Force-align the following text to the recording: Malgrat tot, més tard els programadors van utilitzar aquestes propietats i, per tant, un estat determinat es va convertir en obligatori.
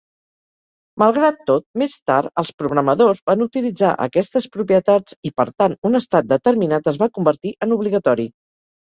Malgrat 1.03 1.37
tot, 1.49 1.65
més 1.81 1.93
tard 2.13 2.41
els 2.43 2.49
programadors 2.63 3.21
van 3.33 3.45
utilitzar 3.47 3.93
aquestes 4.09 4.51
propietats 4.59 5.21
i, 5.31 5.37
per 5.43 5.49
tant, 5.57 5.81
un 5.93 6.03
estat 6.05 6.33
determinat 6.37 6.95
es 6.95 7.03
va 7.07 7.15
convertir 7.21 7.57
en 7.69 7.81
obligatori. 7.81 8.31